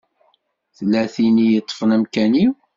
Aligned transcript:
Tella 0.77 1.03
tin 1.13 1.35
i 1.43 1.47
yeṭṭfen 1.49 1.95
amkan-iw. 1.95 2.51